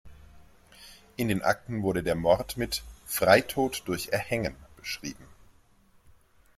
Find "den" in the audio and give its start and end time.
1.27-1.43